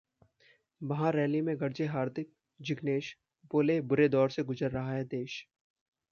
महारैली 0.81 1.41
में 1.41 1.55
गरजे 1.59 1.85
हार्दिक-जिग्नेश, 1.85 3.15
बोले- 3.51 3.81
बुरे 3.83 4.07
दौर 4.09 4.29
से 4.29 4.43
गुजर 4.43 4.71
रहा 4.71 4.91
है 4.91 5.03
देश 5.05 5.45